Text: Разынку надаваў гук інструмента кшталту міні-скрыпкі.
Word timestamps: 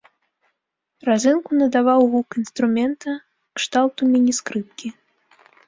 Разынку 1.09 1.49
надаваў 1.59 2.01
гук 2.15 2.29
інструмента 2.43 3.11
кшталту 3.61 4.01
міні-скрыпкі. 4.17 4.87